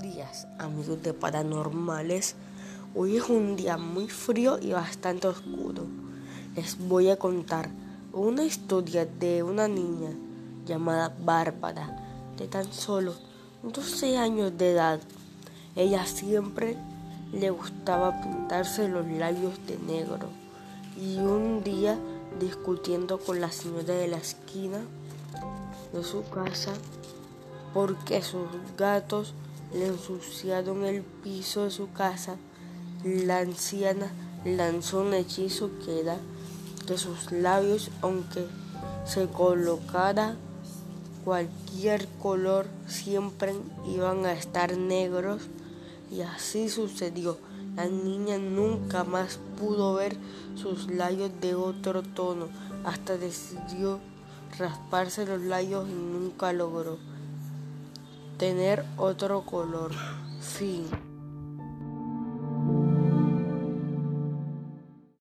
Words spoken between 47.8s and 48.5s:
niña